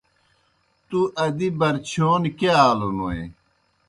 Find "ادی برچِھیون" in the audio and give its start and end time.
1.23-2.23